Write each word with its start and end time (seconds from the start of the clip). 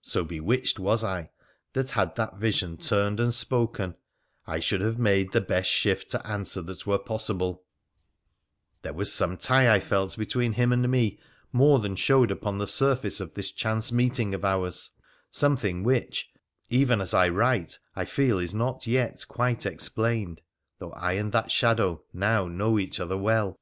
So 0.00 0.24
bewitched 0.24 0.78
was 0.78 1.04
I 1.04 1.28
that 1.74 1.90
had 1.90 2.16
that 2.16 2.38
vision 2.38 2.78
turned 2.78 3.20
and 3.20 3.34
spoken 3.34 3.96
I 4.46 4.60
should 4.60 4.80
have 4.80 4.98
made 4.98 5.26
PIIRA 5.28 5.32
THE 5.32 5.40
P1KENICIAN 5.40 5.44
281 5.44 5.44
the 5.44 5.54
best 5.62 5.70
shift 5.70 6.10
to 6.12 6.26
answer 6.26 6.62
that 6.62 6.86
were 6.86 6.98
possible; 6.98 7.64
there 8.80 8.94
was 8.94 9.12
some 9.12 9.36
tie, 9.36 9.70
I 9.74 9.78
felt, 9.78 10.16
between 10.16 10.54
him 10.54 10.72
and 10.72 10.88
me 10.90 11.20
more 11.52 11.80
than 11.80 11.96
showed 11.96 12.30
upon 12.30 12.56
the 12.56 12.66
surface 12.66 13.20
of 13.20 13.34
this 13.34 13.52
chance 13.52 13.92
meeting 13.92 14.34
of 14.34 14.42
ours— 14.42 14.92
something 15.30 15.82
which 15.84 16.30
even 16.70 17.02
as 17.02 17.12
I 17.12 17.28
write 17.28 17.78
I 17.94 18.06
feel 18.06 18.38
is 18.38 18.54
not 18.54 18.86
yet 18.86 19.22
quite 19.28 19.66
explained, 19.66 20.40
though 20.78 20.92
I 20.92 21.12
and 21.20 21.30
that 21.32 21.52
shadow 21.52 22.04
now 22.14 22.46
know 22.48 22.78
each 22.78 23.00
other 23.00 23.18
well. 23.18 23.58